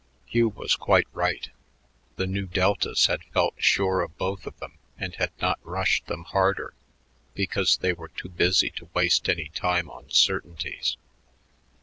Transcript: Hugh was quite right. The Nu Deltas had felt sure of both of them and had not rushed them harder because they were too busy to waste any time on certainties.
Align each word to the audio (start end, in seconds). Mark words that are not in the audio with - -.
Hugh 0.25 0.49
was 0.49 0.75
quite 0.75 1.07
right. 1.13 1.47
The 2.15 2.25
Nu 2.25 2.47
Deltas 2.47 3.05
had 3.05 3.23
felt 3.25 3.53
sure 3.57 4.01
of 4.01 4.17
both 4.17 4.47
of 4.47 4.57
them 4.57 4.79
and 4.97 5.13
had 5.17 5.29
not 5.39 5.59
rushed 5.63 6.07
them 6.07 6.23
harder 6.23 6.73
because 7.35 7.77
they 7.77 7.93
were 7.93 8.07
too 8.09 8.29
busy 8.29 8.71
to 8.77 8.89
waste 8.95 9.29
any 9.29 9.49
time 9.49 9.91
on 9.91 10.09
certainties. 10.09 10.97